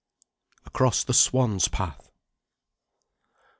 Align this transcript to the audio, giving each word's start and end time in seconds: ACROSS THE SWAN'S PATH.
ACROSS 0.65 1.03
THE 1.03 1.13
SWAN'S 1.13 1.67
PATH. 1.67 2.09